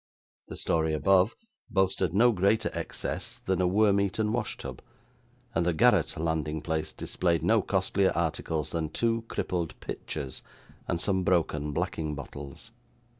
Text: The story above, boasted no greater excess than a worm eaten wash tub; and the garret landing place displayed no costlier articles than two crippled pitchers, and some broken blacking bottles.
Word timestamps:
The 0.47 0.55
story 0.55 0.95
above, 0.95 1.35
boasted 1.69 2.11
no 2.11 2.31
greater 2.31 2.71
excess 2.73 3.37
than 3.37 3.61
a 3.61 3.67
worm 3.67 3.99
eaten 4.01 4.33
wash 4.33 4.57
tub; 4.57 4.81
and 5.53 5.63
the 5.63 5.73
garret 5.75 6.17
landing 6.19 6.59
place 6.63 6.91
displayed 6.91 7.43
no 7.43 7.61
costlier 7.61 8.11
articles 8.15 8.71
than 8.71 8.89
two 8.89 9.25
crippled 9.27 9.79
pitchers, 9.79 10.41
and 10.87 10.99
some 10.99 11.23
broken 11.23 11.71
blacking 11.71 12.15
bottles. 12.15 12.71